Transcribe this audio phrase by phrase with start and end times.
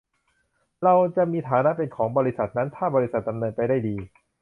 [0.83, 3.95] เราจะมีฐานะเป็น ของบริษัทนั้น ถ้าบริษัทดำเนินไปได้ดี